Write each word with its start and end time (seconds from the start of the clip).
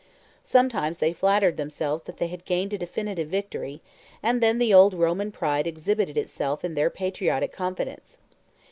Sometimes 0.43 0.97
they 0.97 1.13
flattered 1.13 1.57
themselves 1.57 2.01
they 2.01 2.25
had 2.25 2.43
gained 2.43 2.73
a 2.73 2.77
definitive 2.79 3.27
victory, 3.27 3.83
and 4.23 4.41
then 4.41 4.57
the 4.57 4.73
old 4.73 4.95
Roman 4.95 5.31
pride 5.31 5.67
exhibited 5.67 6.17
itself 6.17 6.65
in 6.65 6.73
their 6.73 6.89
patriotic 6.89 7.51
confidence. 7.51 8.17